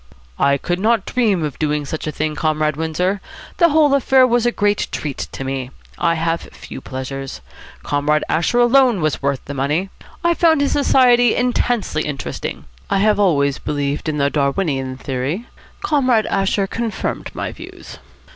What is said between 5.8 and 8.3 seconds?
I have few pleasures. Comrade